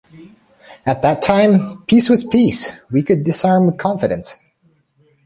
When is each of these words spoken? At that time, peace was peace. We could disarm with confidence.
At 0.83 1.03
that 1.03 1.21
time, 1.21 1.83
peace 1.83 2.09
was 2.09 2.23
peace. 2.23 2.71
We 2.89 3.03
could 3.03 3.21
disarm 3.23 3.67
with 3.67 3.77
confidence. 3.77 4.37